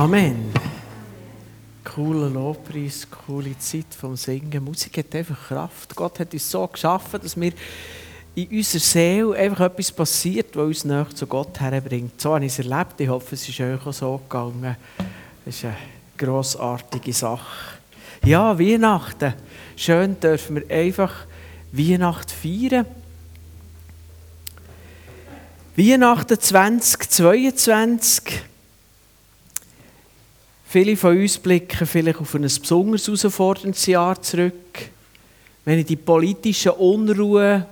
[0.00, 0.48] Amen.
[1.84, 4.64] Cooler Lobpreis, coole Zeit vom Singen.
[4.64, 5.94] Musik hat einfach Kraft.
[5.94, 7.52] Gott hat uns so geschaffen, dass wir
[8.34, 12.18] in unserer Seele einfach etwas passiert, was uns näher zu Gott herbringt.
[12.18, 12.98] So habe ich es erlebt.
[12.98, 14.74] Ich hoffe, es ist euch auch so gegangen.
[15.44, 15.76] Das ist eine
[16.16, 17.76] grossartige Sache.
[18.24, 19.34] Ja, Weihnachten.
[19.76, 21.26] Schön dürfen wir einfach
[21.72, 22.86] Weihnachten feiern.
[25.76, 28.44] Weihnachten 2022
[30.72, 34.78] Viele von uns blicken vielleicht auf ein besonders herausforderndes Jahr zurück.
[35.64, 37.66] Wenn ich die politische Unruhe,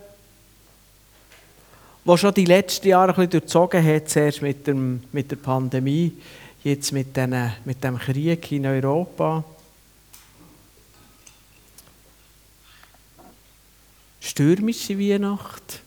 [2.04, 6.12] die schon die letzten Jahre ein bisschen durchzogen hat, zuerst mit, dem, mit der Pandemie,
[6.64, 9.44] jetzt mit, den, mit dem Krieg in Europa.
[14.18, 15.82] Stürmische Weihnacht.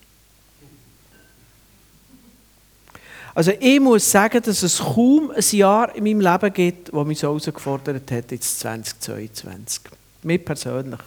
[3.34, 7.20] Also ich muss sagen, dass es kaum ein Jahr in meinem Leben gibt, das mich
[7.20, 9.84] so herausgefordert hat, jetzt 2022.
[10.24, 11.00] Mir persönlich.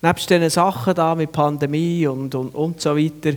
[0.00, 3.36] Nebst diesen Sachen da mit Pandemie und, und, und so weiter,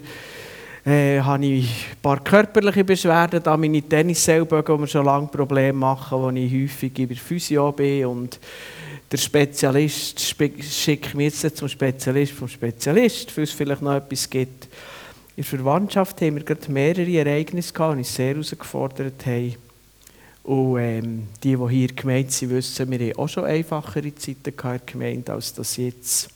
[0.86, 5.78] äh, habe ich ein paar körperliche Beschwerden, da meine Tennisseilbögen, die mir schon lange Probleme
[5.78, 8.40] machen, wo ich häufig über Physio bin und
[9.12, 14.68] der Spezialist schickt mich jetzt zum Spezialist vom Spezialist, weil es vielleicht noch etwas gibt.
[15.38, 19.56] In der Verwandtschaft haben wir gerade mehrere Ereignisse gehabt, die uns sehr herausgefordert haben.
[20.44, 24.88] Und ähm, die, die hier gemeint sind, wissen, wir haben auch schon einfachere Zeiten gehabt
[24.88, 26.30] gemeint als das jetzt.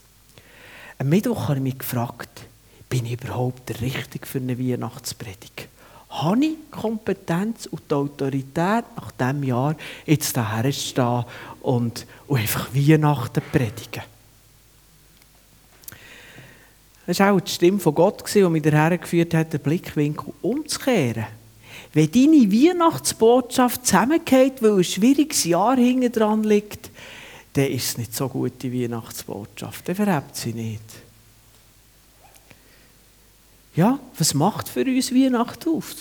[0.97, 2.41] Am Mittwoch habe ich mich gefragt,
[2.89, 5.69] bin ich überhaupt der Richtige für eine Weihnachtspredigt?
[6.09, 9.75] Habe ich die Kompetenz und die Autorität, nach diesem Jahr
[10.07, 11.23] jetzt daher zu stehen
[11.61, 14.03] und, und einfach Weihnachten predigen?
[17.09, 21.25] Das war auch die Stimme von Gott, die mich daher geführt hat, den Blickwinkel umzukehren.
[21.91, 26.91] Wenn deine Weihnachtsbotschaft zusammengeht, weil ein schwieriges Jahr hinten dran liegt,
[27.53, 29.89] dann ist es nicht so gut, die Weihnachtsbotschaft.
[29.89, 30.83] Dann verhebt sie nicht.
[33.75, 35.95] Ja, was macht für uns Weihnachten auf?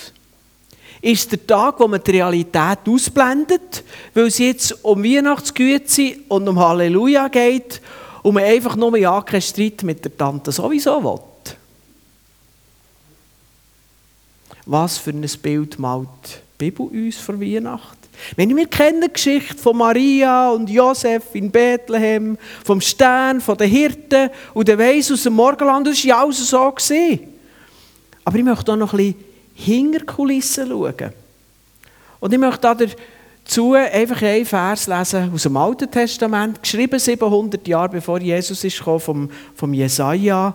[1.01, 3.83] Ist der Tag, wo man die Realität ausblendet,
[4.13, 7.81] weil es jetzt um Weihnachtsgüte und um Halleluja geht
[8.23, 11.21] und man einfach nur ja keinen Streit mit der Tante sowieso will.
[14.67, 16.09] Was für ein Bild malt
[16.61, 17.97] die Bibel uns vor Weihnachten?
[18.37, 23.71] Wenn wir kennen die Geschichte von Maria und Josef in Bethlehem, vom Stern, von den
[23.71, 26.71] Hirten und der Weiss aus dem Morgenland, das war ja alles so.
[26.71, 27.21] Gewesen.
[28.25, 29.25] Aber ich möchte auch noch ein bisschen
[29.55, 31.13] hinter Kulissen schauen.
[32.21, 32.69] Und ich möchte
[33.49, 38.79] dazu einfach einen Vers lesen aus dem Alten Testament, geschrieben 700 Jahre bevor Jesus ist
[38.79, 40.55] gekommen, vom, vom Jesaja.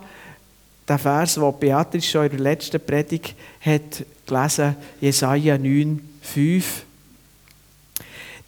[0.87, 6.85] Der Vers, den Beatrice schon in der letzten Predigt hat gelesen, Jesaja 9, 5.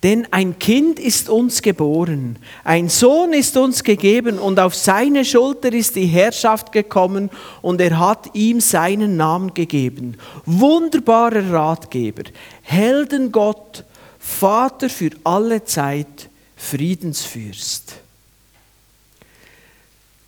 [0.04, 5.74] Denn ein Kind ist uns geboren, ein Sohn ist uns gegeben und auf seine Schulter
[5.74, 7.32] ist die Herrschaft gekommen
[7.64, 10.18] und er hat ihm seinen Namen gegeben.
[10.46, 12.24] Wunderbarer Ratgeber,
[12.62, 13.86] Heldengott,
[14.26, 17.94] Vater für alle Zeit, Friedensfürst.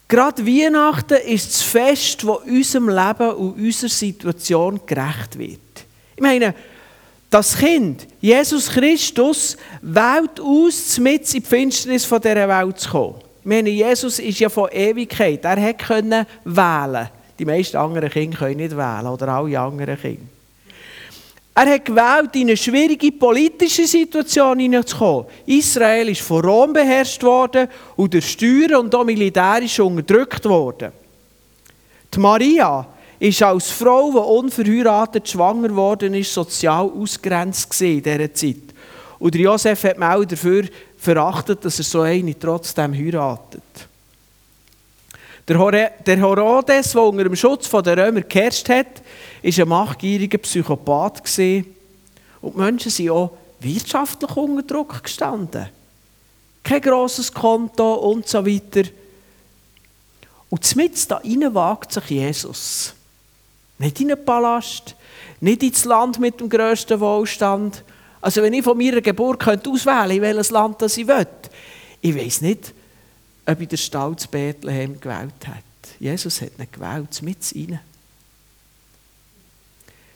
[0.08, 5.60] Gerade Weihnachten ist das Fest, das unserem Leben und unserer Situation gerecht wird.
[6.16, 6.54] Ich meine,
[7.30, 13.16] das Kind, Jesus Christus, wählt aus, mit in die Finsternis dieser Welt zu kommen.
[13.42, 15.44] Ich meine, Jesus ist ja von Ewigkeit.
[15.44, 17.10] Er konnte wählen.
[17.40, 20.37] Die meisten anderen Kinder können nicht wählen, oder alle anderen Kinder.
[21.58, 25.26] Er hat gewählt, in eine schwierige politische Situation hineinzukommen.
[25.48, 30.92] Israel ist von Rom beherrscht worden und durch Steuern und auch militärisch unterdrückt worden.
[32.14, 32.88] Die Maria
[33.18, 38.58] ist als Frau, die unverheiratet schwanger worden ist, sozial ausgrenzt in dieser Zeit.
[39.18, 43.64] Und Josef hat man auch dafür verachtet, dass er so eine trotzdem heiratet.
[45.48, 49.02] Der Herodes, der unter dem Schutz der Römer geherrscht hat,
[49.44, 51.22] war ein machtgieriger Psychopath.
[52.42, 55.70] Und die Menschen sind auch wirtschaftlich unter Druck gestanden.
[56.64, 58.90] Kein grosses Konto und so weiter.
[60.50, 61.22] Und mit da
[61.54, 62.94] wagt sich Jesus.
[63.78, 64.96] Nicht in einen Palast,
[65.40, 67.84] nicht ins Land mit dem grössten Wohlstand.
[68.20, 71.28] Also wenn ich von meiner Geburt könnte auswählen in welches Land das ich will,
[72.02, 72.74] ich weiß nicht,
[73.48, 75.64] ob ich den Stall zu Bethlehem gewählt hätte.
[76.00, 77.80] Jesus hat ihn gewählt, mit rein.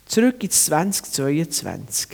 [0.06, 2.10] Zurück ins 2022.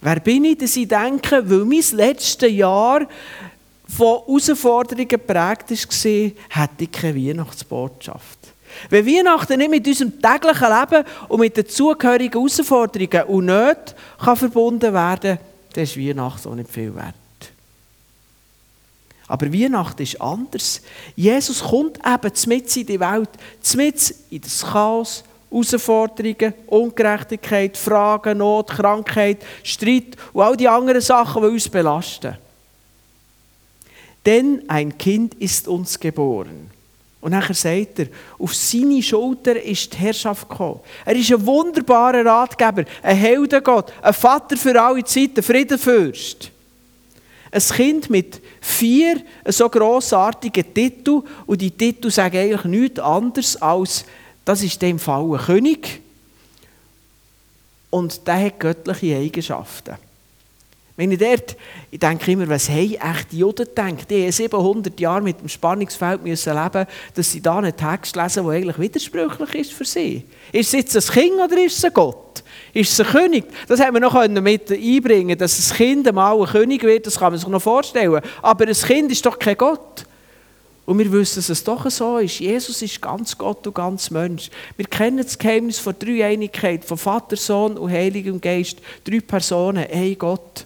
[0.00, 3.08] Wer bin ich, dass ich denke, weil mein letztes Jahr
[3.88, 8.38] von Herausforderungen geprägt war, hätte ich keine Weihnachtsbotschaft.
[8.90, 14.92] Wenn Weihnachten nicht mit unserem täglichen Leben und mit den zugehörigen Herausforderungen und Nöten verbunden
[14.92, 17.14] werden kann, dann ist Weihnachten auch nicht viel wert.
[19.28, 20.80] Aber Weihnachten ist anders.
[21.16, 23.30] Jesus kommt eben mit in die Welt,
[23.74, 31.42] mit in das Chaos, Herausforderungen, Ungerechtigkeit, Fragen, Not, Krankheit, Streit und all die anderen Sachen,
[31.42, 32.36] die uns belasten.
[34.24, 36.70] Denn ein Kind ist uns geboren.
[37.20, 38.08] Und nachher sagt er,
[38.38, 40.80] auf seine Schulter ist die Herrschaft gekommen.
[41.04, 46.50] Er ist ein wunderbarer Ratgeber, ein Heldengott, ein Vater für alle Zeiten, Friedenfürst.
[47.50, 54.04] Ein Kind mit vier so grossartigen Titeln und die Titel sagen eigentlich nichts anderes als,
[54.44, 56.02] das ist dem Fall ein König
[57.90, 59.94] und der hat göttliche Eigenschaften.
[60.96, 61.56] Wenn ich dort,
[61.90, 64.10] ich denke immer, was haben echt die Juden gedacht?
[64.10, 68.44] Die haben 700 Jahre mit dem Spannungsfeld müssen leben, dass sie da einen Text lesen,
[68.44, 70.24] der eigentlich widersprüchlich ist für sie.
[70.52, 72.42] Ist es jetzt ein Kind oder ist es ein Gott?
[72.72, 73.44] Ist es ein König?
[73.68, 77.32] Das haben wir noch mit einbringen dass ein Kind einmal ein König wird, das kann
[77.32, 78.22] man sich noch vorstellen.
[78.40, 80.06] Aber ein Kind ist doch kein Gott.
[80.86, 82.38] Und wir wissen, dass es doch so ist.
[82.38, 84.50] Jesus ist ganz Gott und ganz Mensch.
[84.76, 88.78] Wir kennen das Geheimnis von Dreieinigkeit, von Vater, Sohn und Heiligem Geist.
[89.04, 90.65] Drei Personen, ein Gott.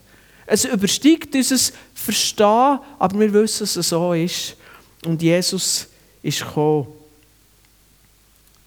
[0.53, 4.57] Es übersteigt unser Verstehen, aber wir wissen, dass es so ist.
[5.05, 5.87] Und Jesus
[6.25, 6.89] ist gekommen.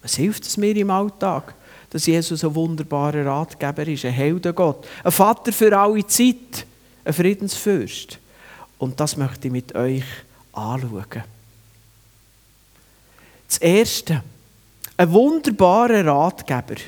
[0.01, 1.53] Was hilft es mir im Alltag?
[1.89, 6.65] Dass Jesus ein wunderbarer Ratgeber ist, ein Heldengott, ein Vater für alle Zeit,
[7.03, 8.17] ein Friedensfürst.
[8.77, 10.05] Und das möchte ich mit euch
[10.53, 11.23] anschauen.
[13.45, 14.23] Das Erste,
[14.95, 16.79] ein wunderbarer Ratgeber.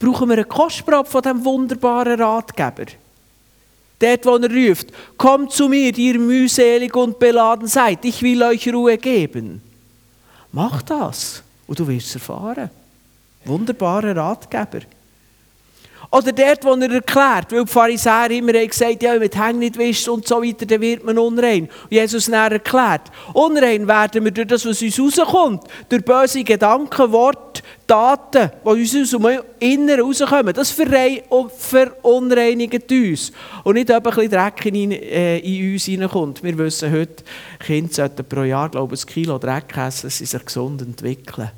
[0.00, 2.86] Brauchen wir eine Kostprobe von diesem wunderbaren Ratgeber?
[4.00, 8.72] Dort, wo er ruft, kommt zu mir, ihr mühselig und beladen seid, ich will euch
[8.72, 9.60] Ruhe geben.
[10.52, 12.70] Mach das und du wirst es erfahren.
[13.44, 14.80] Wunderbarer Ratgeber.
[16.12, 19.58] Oder dort, wo er erklärt, weil die Pharisäer immer gesagt haben, ja, wenn du Hänge
[19.60, 21.68] nicht wischt und so weiter, dann wird man unrein.
[21.84, 23.02] Und Jesus dann erklärt,
[23.32, 28.96] unrein werden wir durch das, was uns rauskommt, durch böse Gedanken, Worte, Taten, die uns
[28.96, 30.52] aus dem Inneren rauskommen.
[30.52, 33.30] Das verunreinigt uns.
[33.62, 36.42] Und nicht ein bisschen Dreck in, äh, in uns hineinkommt.
[36.42, 37.22] Wir wissen heute,
[37.60, 41.52] Kinder sollten pro Jahr, glaube ich, ein Kilo Dreck essen, dass sie sich gesund entwickeln.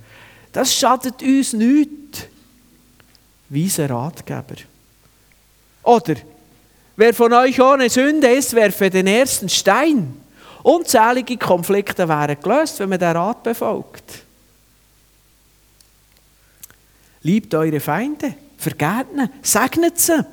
[0.52, 2.26] Das schadet uns nichts
[3.52, 4.56] weiser Ratgeber.
[5.82, 6.14] Oder,
[6.96, 10.20] wer von euch ohne Sünde ist, werfe den ersten Stein.
[10.62, 14.22] Unzählige Konflikte wären gelöst, wenn man den Rat befolgt.
[17.22, 20.24] Liebt eure Feinde, vergebt ihnen, segnet sie.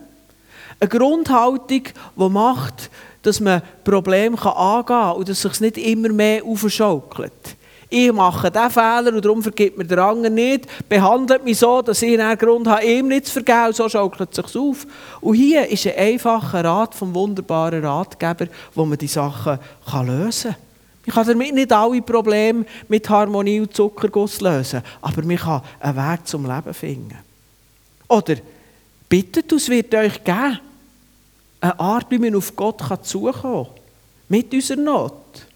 [0.79, 1.83] Eine Grundhaltung,
[2.15, 2.89] die macht,
[3.23, 7.58] dass man Probleme angehen kann und dass es sich nicht immer mehr aufschaukelt
[7.89, 12.01] ich mache diesen Fehler und darum vergibt mir der andere nicht, behandelt mich so, dass
[12.03, 14.85] ich einen Grund habe, ihm nicht zu vergeben, so schaukelt es sich auf.
[15.21, 19.57] Und hier ist ein einfacher Rat vom wunderbaren Ratgeber, wo man die Sachen
[19.89, 20.61] kann lösen kann.
[21.05, 25.97] Ich kann damit nicht alle Probleme mit Harmonie und Zuckerguss lösen, aber man kann einen
[25.97, 27.17] Weg zum Leben finden.
[28.07, 28.35] Oder
[29.07, 30.59] bittet, es wird euch geben.
[31.61, 33.73] Eine Art, wie man auf Gott zukommen kann.
[34.27, 35.47] Mit unserer Not.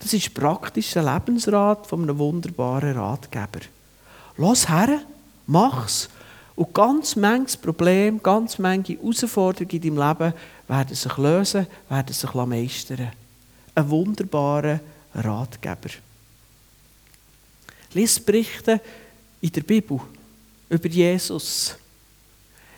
[0.00, 3.60] Das ist praktisch der Lebensrat von einem wunderbaren Ratgeber.
[4.38, 5.02] Lass her,
[5.46, 6.08] mach's.
[6.56, 10.34] Und ganz manches Problem, ganz manche Herausforderungen in deinem Leben
[10.68, 13.12] werden sich lösen, werden sich meistern.
[13.74, 14.80] Ein wunderbarer
[15.14, 15.90] Ratgeber.
[17.92, 18.80] Lies Berichte
[19.40, 20.00] in der Bibel
[20.68, 21.76] über Jesus.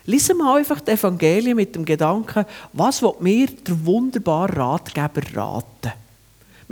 [0.05, 5.93] Lies mal einfach die Evangelien mit dem Gedanken, was wird mir der wunderbare Ratgeber raten?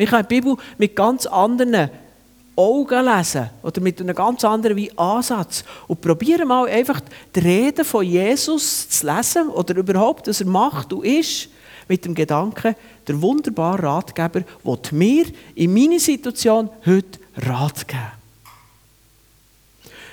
[0.00, 1.90] Wir können die Bibel mit ganz anderen
[2.56, 5.62] Augen lesen oder mit einem ganz anderen Ansatz.
[5.88, 7.02] Und probieren mal einfach
[7.36, 11.50] die Rede von Jesus zu lesen oder überhaupt, was er macht und ist,
[11.86, 12.76] mit dem Gedanken,
[13.06, 18.00] der wunderbare Ratgeber wird mir in meiner Situation heute Rat geben.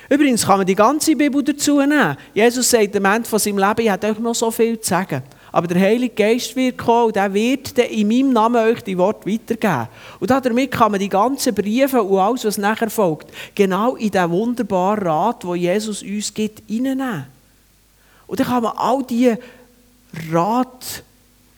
[0.09, 2.17] Übrigens kann man die ganze Bibel dazu nehmen.
[2.33, 5.23] Jesus sagt am Ende von seinem Leben, ich habe euch noch so viel zu sagen.
[5.57, 9.27] Aber der Heilige Geist wird kommen und der wird in meinem Namen euch die Worte
[9.27, 9.87] weitergeben.
[10.19, 14.29] Und damit kann man die ganzen Briefe und alles, was nachher folgt, genau in diesen
[14.29, 17.25] wunderbaren Rat, wo Jesus uns gibt, hineinnehmen.
[18.27, 19.39] Und dann kann man all diese
[20.31, 21.03] Rat,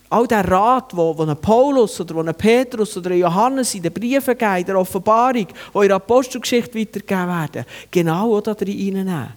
[0.09, 4.55] all der Rat, wo, wo Paulus oder wo Petrus oder Johannes in den Briefen geben,
[4.59, 9.27] in der Offenbarung, wo in der Apostelgeschichte weitergegeben werden, genau da reinnehmen.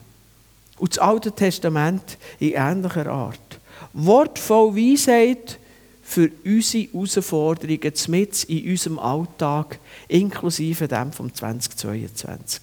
[0.78, 3.51] Und das Alte Testament in ähnlicher Art.
[3.92, 5.58] Wortvoll Weisheit
[6.02, 12.60] für unsere Herausforderungen mit in unserem Alltag, inklusive dem vom 2022.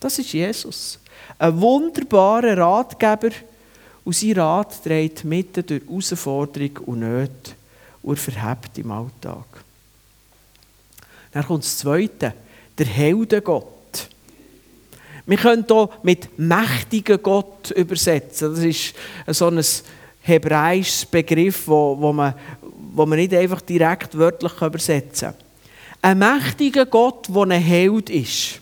[0.00, 0.98] Das ist Jesus.
[1.38, 3.30] Ein wunderbarer Ratgeber
[4.06, 7.52] Und sein Rat dreht mitten durch Herausforderung und Nöte
[8.04, 9.44] und verhebt im Alltag.
[11.32, 12.32] Dann kommt das Zweite,
[12.78, 14.08] der Heldengott.
[15.26, 18.54] Wir können hier mit mächtigen Gott übersetzen.
[18.54, 18.94] Das ist
[19.26, 19.60] so ein
[20.26, 22.34] hebräisches Begriff, wo, wo, man,
[22.94, 25.46] wo man nicht einfach direkt wörtlich übersetzen kann.
[26.02, 28.60] Ein mächtiger Gott, der ein Held ist.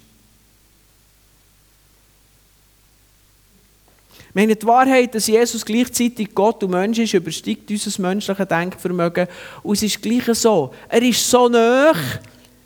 [4.35, 9.29] Meine, die Wahrheit, dass Jesus gleichzeitig Gott und Mensch ist, übersteigt unser menschliches Denkvermögen.
[9.63, 10.75] Und es ist gleich so.
[10.89, 11.93] Er ist so nah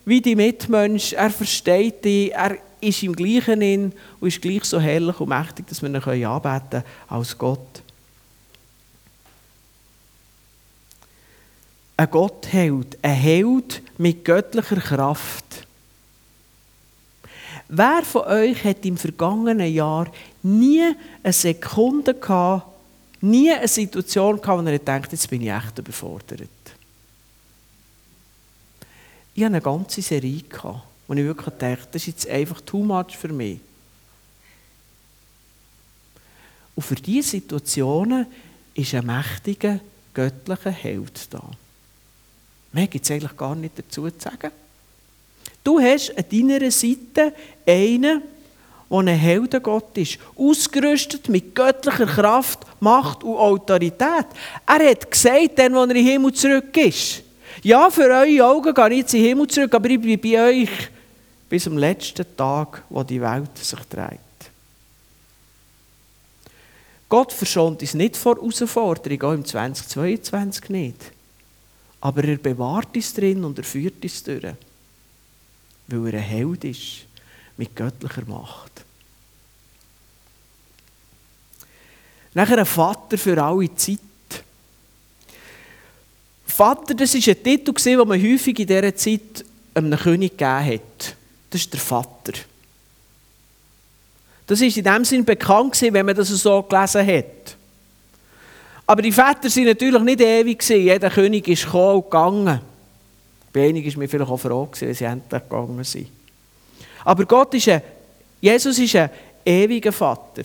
[0.07, 1.13] wie die Mitmensch.
[1.13, 5.67] Er versteht dich, er ist im Gleichen in und ist gleich so herrlich und mächtig,
[5.67, 7.83] dass wir ihn anbeten können als Gott.
[11.99, 15.67] Ein Gottheld, ein Held mit göttlicher Kraft.
[17.69, 20.07] Wer von euch hat im vergangenen Jahr
[20.45, 22.69] nie eine Sekunde gehabt,
[23.21, 26.49] nie eine Situation gehabt, wo er denkt, jetzt bin ich echt überfordert?
[29.35, 32.85] Ich hatte eine ganze Serie, gehabt, wo ich wirklich dachte, das ist jetzt einfach too
[32.85, 33.59] much für mich.
[36.77, 38.27] Und für diese Situationen
[38.75, 39.81] ist ein mächtiger,
[40.15, 41.43] göttlicher Held da.
[42.79, 44.53] Mehr gibt es eigentlich gar nicht dazu zu sagen.
[45.65, 47.35] Du hast an deiner Seite
[47.67, 48.23] einen,
[48.89, 54.27] der ein Heldengott ist, ausgerüstet mit göttlicher Kraft, Macht und Autorität.
[54.65, 57.23] Er hat gesagt, dann, als er in den Himmel zurück ist,
[57.65, 60.41] ja, für eure Augen gehe ich jetzt in den Himmel zurück, aber ich bin bei
[60.41, 60.71] euch
[61.49, 64.21] bis zum letzten Tag, wo die Welt sich dreht.
[67.09, 71.18] Gott verschont uns nicht vor Herausforderungen, auch im 2022 nicht.
[72.01, 74.55] Aber er bewahrt uns drin und er führt uns durch
[75.89, 77.07] weil er ein Held ist
[77.57, 78.85] mit göttlicher Macht.
[82.35, 83.99] Nachher ein Vater für alle Zeit.
[86.47, 91.17] Vater, das war ein Titel, den man häufig in dieser Zeit einem König gegeben hat.
[91.51, 92.33] Das ist der Vater.
[94.47, 97.57] Das ist in dem Sinn bekannt wenn man das so gelesen hat.
[98.89, 100.67] Aber die Väter waren natürlich nicht ewig.
[100.67, 102.61] Jeder König ist gekommen und gegangen.
[103.53, 106.09] Bei einigen war mir vielleicht auch froh, wie sie endlich gegangen sind.
[107.05, 107.83] Aber Gott ist ein,
[108.41, 109.11] Jesus ist ein
[109.45, 110.45] ewiger Vater.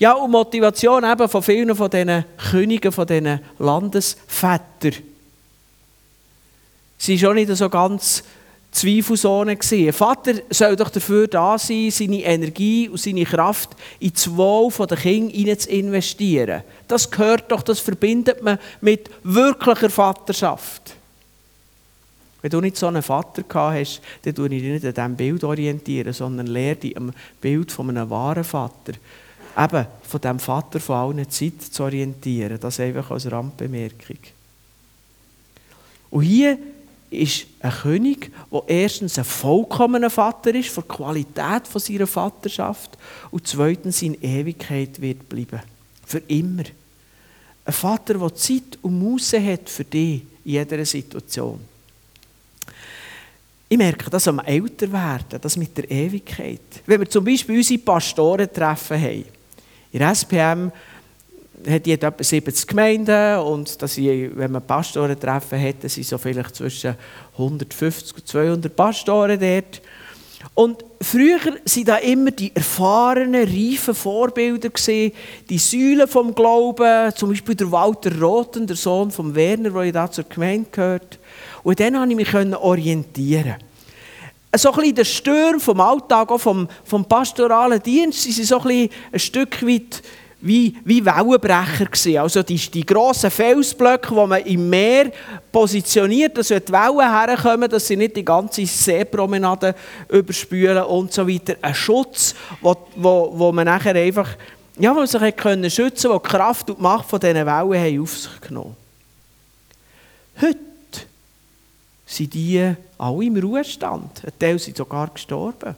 [0.00, 4.94] Ja, und Motivation eben von vielen von diesen Königen, von diesen Landesvätern,
[6.98, 8.24] sie war schon nicht so ganz
[8.74, 9.56] Zweifelsohne.
[9.58, 14.70] Ein Vater soll doch dafür da sein, seine Energie und seine Kraft in das Wohl
[14.86, 16.62] der Kinder zu investieren.
[16.88, 20.96] Das gehört doch, das verbindet man mit wirklicher Vaterschaft.
[22.42, 25.16] Wenn du nicht so einen Vater gehabt hast, dann tue ich dich nicht an diesem
[25.16, 28.92] Bild orientieren, sondern lehre dich am Bild von einem wahren Vater,
[29.56, 32.58] eben von dem Vater von allen Zeit zu orientieren.
[32.60, 34.18] Das einfach als Randbemerkung.
[36.10, 36.58] Und hier
[37.10, 42.98] ist ein König, der erstens ein vollkommener Vater ist, von der Qualität seiner Vaterschaft,
[43.30, 45.60] und zweitens in Ewigkeit wird bleiben.
[46.04, 46.64] Für immer.
[47.64, 51.60] Ein Vater, der Zeit und Muße hat für dich in jeder Situation.
[53.68, 56.60] Ich merke das am Älterwerden, das mit der Ewigkeit.
[56.86, 59.24] Wenn wir zum Beispiel unsere Pastorentreffen haben.
[59.90, 60.70] In der SPM
[61.68, 66.54] hat jeder etwa 70 Gemeinden und dass ich, wenn man Pastorentreffen hat, sind so vielleicht
[66.54, 66.94] zwischen
[67.32, 69.80] 150 und 200 Pastoren dort.
[70.52, 75.12] Und früher waren da immer die erfahrenen, reifen Vorbilder gewesen,
[75.48, 80.10] die Säulen vom Glauben, zum Beispiel der Walter Roten, der Sohn von Werner, der da
[80.10, 81.18] zur Gemeinde gehört.
[81.62, 83.56] Und dann konnte ich mich orientieren.
[84.56, 88.60] So ein bisschen der Sturm vom Alltag, auch vom, vom pastoralen Dienst, sie sind so
[88.60, 90.02] ein, ein Stück weit
[90.44, 92.18] wie, wie Wellenbrecher gewesen.
[92.18, 95.10] Also die, die grossen Felsblöcke, die man im Meer
[95.50, 99.74] positioniert, dass die Wellen herkommen, dass sie nicht die ganze Seepromenade
[100.10, 101.56] überspülen und so weiter.
[101.62, 104.36] Ein Schutz, wo, wo, wo man nachher einfach,
[104.78, 107.48] ja, wo man sich können schützen konnte, die Kraft und die Macht von diesen Wellen
[107.48, 108.76] haben auf sich genommen
[110.42, 110.58] Heute
[112.04, 114.22] sind die alle im Ruhestand.
[114.26, 115.74] Ein Teil sind sogar gestorben.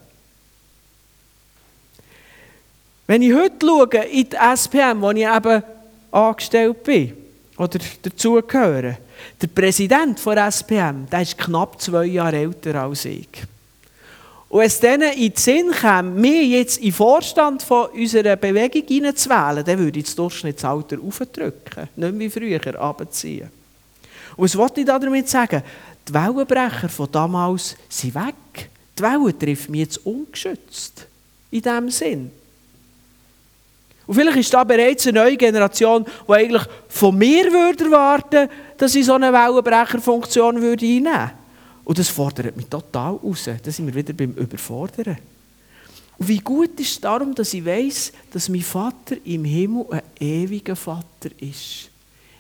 [3.07, 5.63] Wenn ich heute schaue in die SPM, wo ich eben
[6.11, 7.13] angestellt bin
[7.57, 8.99] oder dazugehöre,
[9.41, 13.29] der Präsident der SPM, der ist knapp zwei Jahre älter als ich.
[14.49, 18.37] Und wenn es denen in den Sinn käme, mich jetzt in den Vorstand von unserer
[18.37, 23.51] Bewegung hineinzuwählen, dann würde ich das Durchschnittsalter aufdrücken, nicht wie früher runterziehen.
[24.37, 25.63] Und was wollte ich damit sagen?
[26.09, 28.71] Die Wellenbrecher von damals sind weg.
[28.99, 31.07] Die Wellen trifft mich jetzt ungeschützt.
[31.51, 32.31] In diesem Sinn.
[34.07, 38.95] Und vielleicht ist da bereits eine neue Generation, die eigentlich von mir würde erwarten dass
[38.95, 41.31] ich so eine Wellenbrecherfunktion einnehmen würde.
[41.85, 43.49] Und das fordert mich total raus.
[43.63, 45.17] Da sind wir wieder beim Überfordern.
[46.19, 50.03] Und wie gut ist es darum, dass ich weiß, dass mein Vater im Himmel ein
[50.19, 51.91] ewiger Vater ist.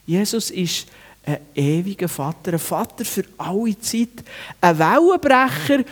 [0.06, 0.87] Jesus ist
[1.25, 4.25] ein ewiger Vater, ein Vater für alle Zeit,
[4.61, 5.85] ein Wellenbrecher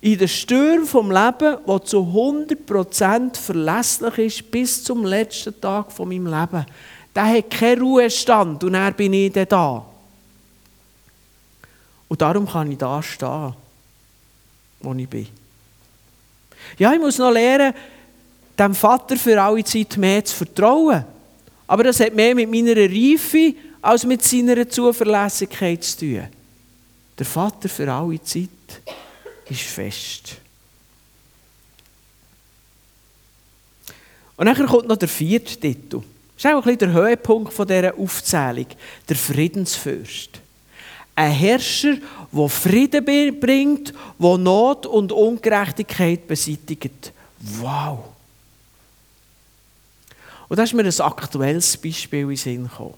[0.00, 6.08] in den Stürmen vom Leben, der zu 100% verlässlich ist bis zum letzten Tag von
[6.08, 6.64] meinem Leben.
[7.14, 9.84] Der hat keinen Ruhestand und er bin ich dann da.
[12.08, 13.54] Und darum kann ich da stehen,
[14.80, 15.28] wo ich bin.
[16.78, 17.74] Ja, ich muss noch lernen,
[18.58, 21.04] dem Vater für alle Zeit mehr zu vertrauen.
[21.66, 26.28] Aber das hat mehr mit meiner Reife als mit seiner Zuverlässigkeit zu tun.
[27.18, 28.48] Der Vater für alle Zeit
[29.50, 30.36] ist fest.
[34.36, 36.02] Und dann kommt noch der vierte Titel.
[36.34, 38.66] Das ist auch ein bisschen der Höhepunkt dieser Aufzählung.
[39.08, 40.40] Der Friedensfürst.
[41.14, 41.96] Ein Herrscher,
[42.32, 47.12] der Frieden bringt, der Not und Ungerechtigkeit beseitigt.
[47.40, 48.04] Wow!
[50.48, 52.94] Und da ist mir ein aktuelles Beispiel in den Sinn gekommen.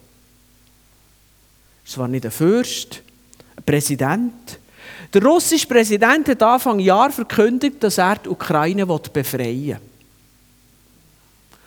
[1.85, 3.02] Es war nicht ein Fürst,
[3.56, 4.59] ein Präsident.
[5.12, 9.81] Der russische Präsident hat Anfang Jahr verkündet, dass er die Ukraine befreien will.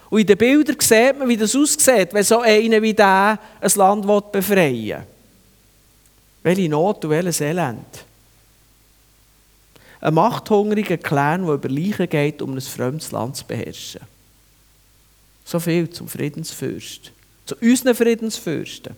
[0.09, 3.71] Und in den Bildern sieht man, wie das aussieht, wenn so einer wie der ein
[3.75, 5.07] Land befreien will.
[6.43, 8.05] Welche Not und welches Elend.
[10.01, 14.01] Ein machthungriger Clan, der über Leichen geht, um ein fremdes Land zu beherrschen.
[15.43, 17.11] So viel zum Friedensfürst.
[17.45, 18.95] Zu unseren Friedensfürsten.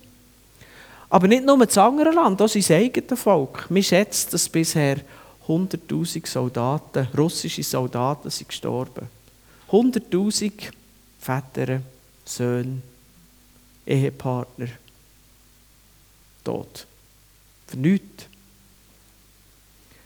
[1.10, 3.66] Aber nicht nur das andere Land, auch sein eigenes Volk.
[3.70, 4.98] Wir schätzen, dass bisher
[5.46, 9.08] 100.000 Soldaten, russische Soldaten, sind gestorben.
[9.70, 10.52] 100.000
[11.18, 11.80] Väter,
[12.24, 12.82] Söhne,
[13.86, 14.68] Ehepartner,
[16.44, 16.86] tot.
[17.66, 18.26] Für nichts.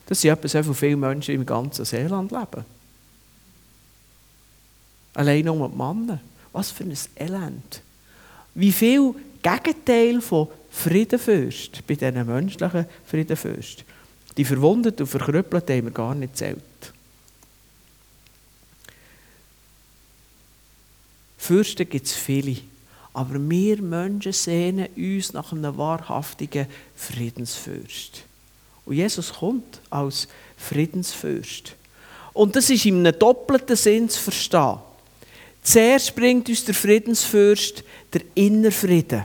[0.06, 2.64] Das sind etwa so viele Menschen im ganzen Seeland leben.
[5.14, 6.20] Allein nur die Männer.
[6.52, 7.80] Was für ein Elend.
[8.54, 13.84] Wie viel Gegenteil von Friedenfürst bei diesen menschlichen Friedenfürst.
[14.36, 16.58] Die Verwundeten und Verkrüppelten haben wir gar nicht zählt.
[21.36, 22.56] Fürsten gibt es viele.
[23.12, 28.24] Aber wir Menschen sehnen uns nach einem wahrhaftigen Friedensfürst.
[28.86, 31.74] Und Jesus kommt als Friedensfürst.
[32.32, 34.78] Und das ist in einem doppelten Sinn zu verstehen.
[35.62, 39.24] Zuerst bringt uns der Friedensfürst der Innerfrieden.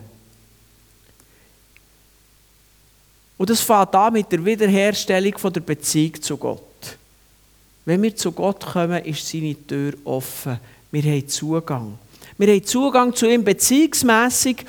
[3.37, 6.61] Und das fängt an mit der Wiederherstellung der Beziehung zu Gott.
[7.85, 10.59] Wenn wir zu Gott kommen, ist seine Tür offen.
[10.91, 11.97] Wir haben Zugang.
[12.37, 14.65] Wir haben Zugang zu ihm beziehungsmässig.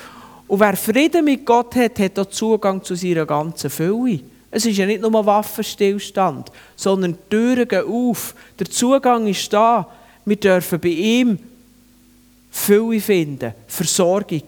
[0.47, 4.21] Und wer Frieden mit Gott hat, hat auch Zugang zu seiner ganzen Fülle.
[4.51, 8.33] Es ist ja nicht nur Waffenstillstand, sondern die Türen gehen auf.
[8.57, 9.87] Der Zugang ist da.
[10.25, 11.39] Wir dürfen bei ihm
[12.49, 14.43] Fülle finden, Versorgung,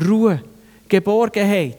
[0.00, 0.42] Ruhe,
[0.88, 1.76] Geborgenheit.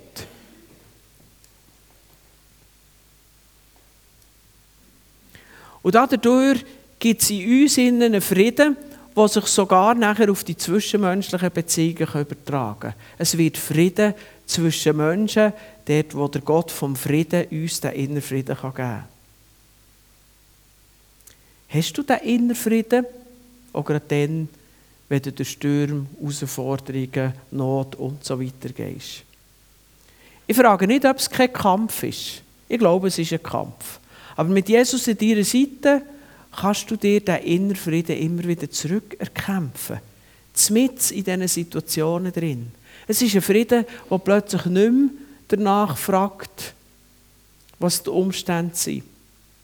[5.85, 6.65] Und dadurch
[6.97, 8.75] gibt es in uns einen Frieden,
[9.15, 12.93] der sich sogar nachher auf die zwischenmenschlichen Beziehungen übertragen kann.
[13.19, 14.15] Es wird Frieden
[14.47, 15.53] zwischen Menschen,
[15.85, 19.03] dort wo der Gott vom Frieden uns den inneren Frieden geben kann.
[21.69, 23.05] Hast du den inneren Frieden?
[23.71, 24.49] Auch gerade dann,
[25.07, 29.21] wenn du durch Stürme, Herausforderungen, Not und so weiter gehst?
[30.47, 32.41] Ich frage nicht, ob es kein Kampf ist.
[32.67, 33.99] Ich glaube, es ist ein Kampf.
[34.35, 36.01] Aber mit Jesus an deiner Seite
[36.55, 39.99] kannst du dir diesen inneren Frieden immer wieder zurückerkämpfen.
[40.53, 42.71] Zmitz in diesen Situationen drin.
[43.07, 45.09] Es ist ein Frieden, der plötzlich nicht mehr
[45.47, 46.73] danach fragt,
[47.77, 49.03] was die Umstände sind,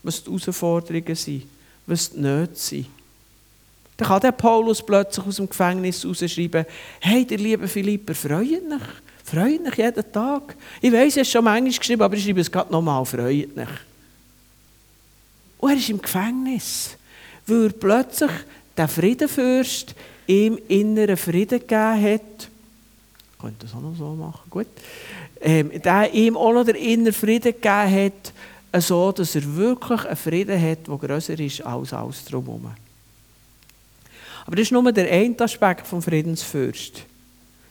[0.04, 1.44] was die Herausforderungen sind,
[1.88, 2.88] was die Nöte sind.
[3.98, 6.66] Dann kann der Paulus plötzlich aus dem Gefängnis rausschreiben,
[7.00, 8.82] hey, der liebe Philipper, freut mich,
[9.24, 10.56] freut mich jeden Tag.
[10.82, 13.70] Ich weiß, er ist schon manchmal geschrieben, aber ich schreibe es gerade nochmal, freut mich.
[15.62, 16.98] Und er ist im Gefängnis,
[17.48, 18.32] weil er plötzlich
[18.76, 19.96] der Friedenfürst
[20.28, 22.50] ihm inneren Frieden gegeben hat.
[23.34, 24.68] Ich könnte das auch noch so machen, gut.
[25.40, 28.12] Ähm, der ihm auch noch den inneren Frieden gegeben
[28.72, 32.72] hat, so dass er wirklich einen Frieden hat, der grösser ist als alles drumherum.
[34.46, 37.04] Aber das ist nur der eine Aspekt vom Friedensfürst.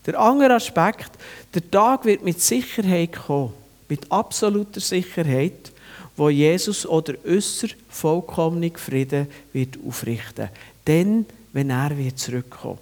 [0.06, 1.10] Der andere Aspekt,
[1.54, 3.52] der Tag wird mit Sicherheit kommen,
[3.88, 5.72] mit absoluter Sicherheit,
[6.20, 10.50] wo Jesus oder äußer vollkommenen Frieden wird aufrichten.
[10.86, 12.78] Denn wenn er wird zurückkommen.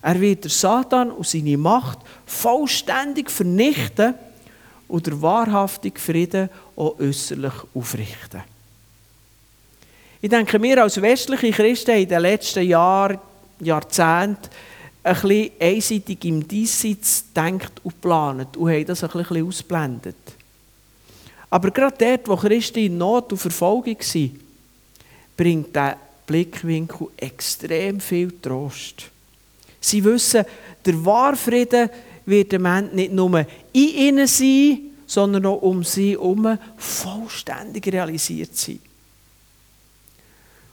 [0.00, 4.14] Er wird der Satan und seine Macht vollständig vernichten
[4.88, 8.40] und der wahrhaftige Frieden auch äußerlich aufrichten.
[10.22, 13.18] Ich denke, wir als westliche Christen haben in den letzten Jahren,
[13.60, 14.48] Jahrzehnten
[15.02, 20.37] ein bisschen einseitig im Diesseits gedacht und geplant und haben das ein bisschen ausblendet.
[21.50, 24.38] Aber gerade dort, wo Christen in Not und Verfolgung sind,
[25.36, 29.10] bringt dieser Blickwinkel extrem viel Trost.
[29.80, 30.44] Sie wissen,
[30.84, 31.88] der Wahrfrieden
[32.26, 38.54] wird im Ende nicht nur in ihnen sein, sondern auch um sie herum vollständig realisiert
[38.54, 38.80] sein.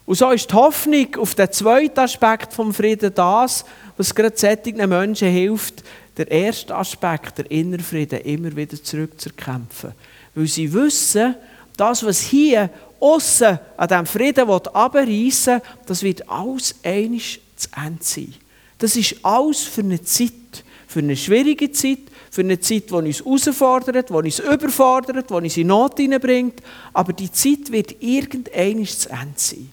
[0.05, 3.65] Und so ist die Hoffnung auf den zweiten Aspekt vom Frieden das,
[3.97, 5.83] was gerade solchen Menschen hilft,
[6.17, 9.91] der erste Aspekt, der Innerfrieden, immer wieder zurückzukämpfen.
[10.33, 11.35] Weil sie wissen,
[11.77, 18.33] das, was hier außen an diesem Frieden abreißen das wird alles einiges zu Ende sein.
[18.77, 21.99] Das ist alles für eine Zeit, für eine schwierige Zeit,
[22.31, 26.61] für eine Zeit, die uns herausfordert, die uns überfordert, die uns in Not hineinbringt.
[26.93, 29.69] Aber die Zeit wird irgendwann zu Ende sein.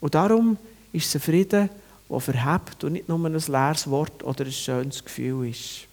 [0.00, 0.56] Und darum
[0.92, 1.70] ist ein Frieden,
[2.10, 5.86] der verhebt und nicht nur ein leeres Wort oder ein schönes Gefühl ist.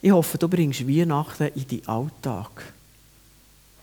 [0.00, 2.72] Ich hoffe, du bringst Weihnachten in deinen Alltag.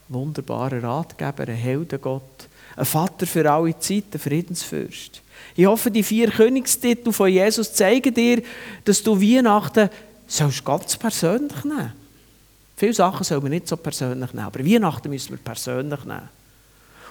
[0.07, 5.21] Wunderbarer Ratgeber, ein Heldengott, ein Vater für alle Zeit, ein Friedensfürst.
[5.55, 8.43] Ich hoffe, die vier Königstitel von Jesus zeigen dir,
[8.85, 9.89] dass du Weihnachten
[10.27, 11.93] sollst ganz persönlich nehmen
[12.81, 16.40] Viele Sachen soll man nicht so persönlich nehmen, aber Weihnachten müssen wir persönlich nehmen.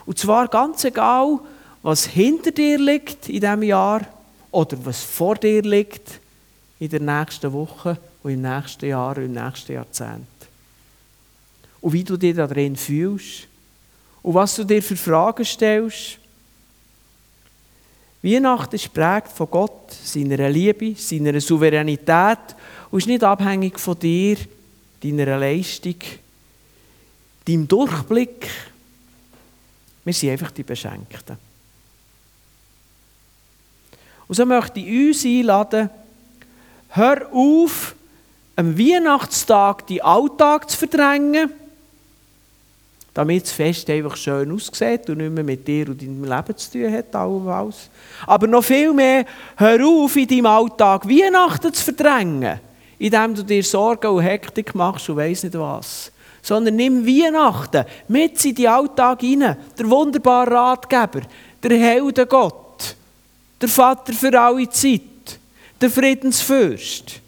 [0.07, 1.39] Und zwar ganz egal,
[1.83, 4.03] was hinter dir liegt in diesem Jahr
[4.51, 6.21] oder was vor dir liegt
[6.79, 10.27] in der nächsten Woche und im nächsten Jahr und im nächsten Jahrzehnt.
[11.81, 13.47] Und wie du dich darin fühlst
[14.23, 16.19] und was du dir für Fragen stellst.
[18.23, 22.39] Weihnachten ist prägt von Gott, seiner Liebe, seiner Souveränität
[22.91, 24.37] und ist nicht abhängig von dir,
[25.03, 25.97] deiner Leistung,
[27.47, 28.47] deinem Durchblick.
[30.05, 31.37] Wir sind einfach die Beschenkten.
[34.27, 35.91] Und so möchte ich uns einladen,
[36.91, 37.95] hör auf,
[38.57, 41.51] am Weihnachtstag die Alltag zu verdrängen,
[43.13, 46.71] damit das Fest einfach schön aussieht und nicht mehr mit dir und deinem Leben zu
[46.71, 47.15] tun hat.
[47.15, 47.91] Alles.
[48.27, 49.25] Aber noch viel mehr,
[49.57, 52.61] hör auf, in deinem Alltag Weihnachten zu verdrängen
[53.01, 56.13] indem du dir Sorgen und Hektik machst und weiss nicht was.
[56.43, 59.57] Sondern nimm Weihnachten mit in den Alltag hinein.
[59.79, 61.23] Der wunderbare Ratgeber,
[61.63, 62.97] der Helden Gott,
[63.61, 65.39] der Vater für alle Zeit,
[65.81, 67.21] der Friedensfürst.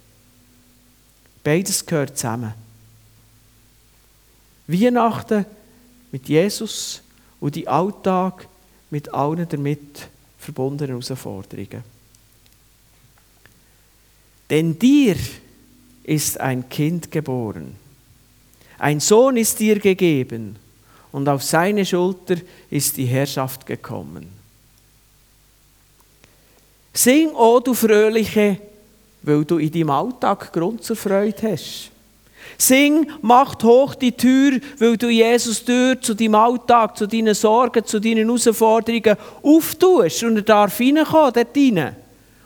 [1.45, 2.55] Beides gehört zusammen.
[4.67, 5.45] Weihnachten
[6.11, 7.03] mit Jesus
[7.41, 8.47] und die Alltag
[8.91, 11.83] mit allen damit verbundenen Herausforderungen.
[14.51, 15.17] Denn dir
[16.05, 17.82] ist ein Kind geboren.
[18.83, 20.57] Ein Sohn ist dir gegeben
[21.13, 22.35] und auf seine Schulter
[22.69, 24.27] ist die Herrschaft gekommen.
[26.93, 28.59] Sing, o oh du Fröhliche,
[29.23, 31.93] weil du in deinem Alltag Grund zur Freude hast.
[32.59, 37.85] Sing, macht hoch die Tür, weil du Jesus Tür zu deinem Alltag, zu deinen Sorgen,
[37.85, 42.02] zu deinen Herausforderungen auftust und er darf reinkommen, dort rein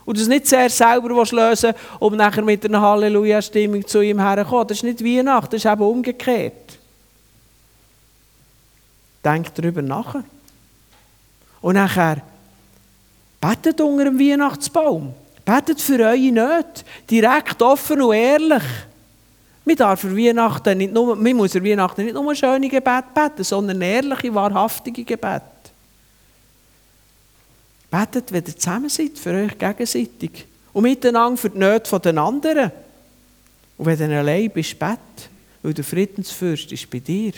[0.06, 4.68] und das nicht sehr selber lösen um nachher mit einer Halleluja-Stimmung zu ihm herzukommen.
[4.68, 6.78] Das ist nicht Weihnachten, das ist eben umgekehrt.
[9.22, 10.14] Denkt darüber nach.
[11.60, 12.22] Und nachher
[13.40, 15.12] betet unter dem Weihnachtsbaum.
[15.44, 16.84] Betet für eure Nöte.
[17.10, 18.62] Direkt, offen und ehrlich.
[19.64, 23.42] Man darf für Weihnachten nicht nur, man muss für Weihnachten nicht nur schöne Gebet beten,
[23.42, 25.42] sondern ehrliche, wahrhaftige Gebet.
[27.96, 30.46] Betet, wenn ihr zusammen seid, für euch gegenseitig.
[30.72, 32.70] Und miteinander für die Nöte der anderen.
[33.78, 34.98] Und wenn du allein bist, bet,
[35.62, 37.32] weil der Friedensfürst ist bei dir.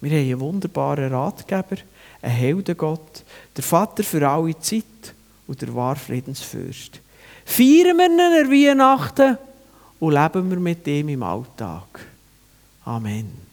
[0.00, 1.76] Wir haben einen wunderbaren Ratgeber,
[2.22, 3.24] einen Heldengott,
[3.56, 4.84] der Vater für alle Zeit
[5.46, 7.00] und der wahre Friedensfürst.
[7.44, 9.38] Feiern wir ihn an Weihnachten
[10.00, 12.00] und leben wir mit ihm im Alltag.
[12.84, 13.51] Amen.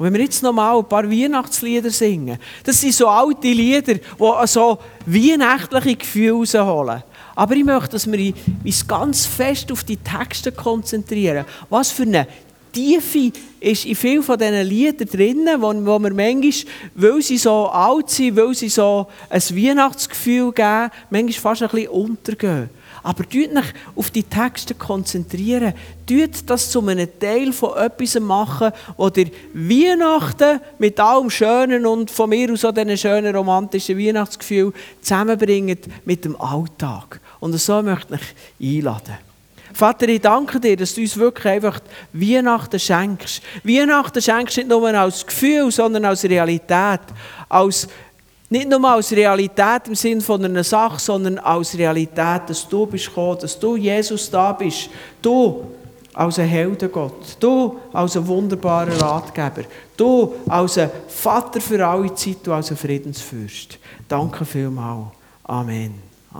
[0.00, 3.96] Und wenn wir jetzt noch mal ein paar Weihnachtslieder singen, das sind so alte Lieder,
[3.96, 7.02] die so weihnachtliche Gefühle rausholen.
[7.36, 8.32] Aber ich möchte, dass wir
[8.64, 11.44] uns ganz fest auf die Texte konzentrieren.
[11.68, 12.26] Was für eine
[12.72, 17.66] Tiefe ist in vielen von diesen Liedern drin, wo, wo wir manchmal, weil sie so
[17.66, 22.70] alt sind, weil sie so ein Weihnachtsgefühl geben, manchmal fast ein bisschen untergehen.
[23.02, 25.74] Aber tut euch auf die Texte konzentrieren.
[26.06, 32.10] Tut das zu einem Teil von etwas machen, wo ihr Weihnachten mit allem Schönen und
[32.10, 37.20] von mir aus auch diesen schönen romantischen Weihnachtsgefühl zusammenbringt mit dem Alltag.
[37.40, 39.30] Und so möchte ich euch einladen.
[39.72, 41.80] Vater, ich danke dir, dass du uns wirklich einfach
[42.12, 43.40] Weihnachten schenkst.
[43.62, 47.00] Weihnachten schenkst nicht nur als Gefühl, sondern als Realität.
[47.48, 47.88] Als,
[48.50, 53.06] nicht nur als Realität im Sinne von einer Sache, sondern als Realität, dass du bist
[53.06, 54.90] gekommen, dass du Jesus da bist.
[55.22, 55.62] Du
[56.12, 57.36] als ein Heldengott.
[57.38, 59.68] Du als ein wunderbarer Ratgeber.
[59.96, 63.78] Du als ein Vater für alle Zeit, du als ein Friedensfürst.
[64.08, 65.06] Danke vielmals.
[65.44, 66.09] Amen.